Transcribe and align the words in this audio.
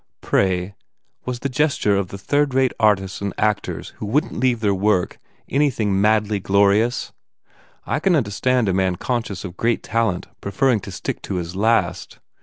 Pray, 0.21 0.73
was 1.25 1.37
the 1.41 1.47
gesture 1.47 1.95
of 1.95 2.09
third 2.09 2.55
rate 2.55 2.71
artists 2.79 3.21
and 3.21 3.35
actors 3.37 3.89
who 3.97 4.05
wouldn 4.07 4.29
t 4.31 4.35
leave 4.37 4.59
their 4.59 4.73
work 4.73 5.19
anything 5.47 6.01
madly 6.01 6.39
glorious? 6.39 7.13
I 7.85 7.99
can 7.99 8.15
understand 8.15 8.67
a 8.67 8.73
man 8.73 8.95
conscious 8.95 9.45
of 9.45 9.57
great 9.57 9.83
talent 9.83 10.25
preferring 10.41 10.79
to 10.79 10.91
stick 10.91 11.21
to 11.21 11.35
his 11.35 11.55
last. 11.55 12.17